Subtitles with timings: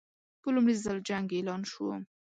[0.41, 1.87] په لومړي ځل جنګ اعلان شو.